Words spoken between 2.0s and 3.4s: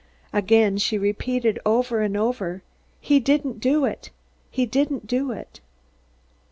and over, 'He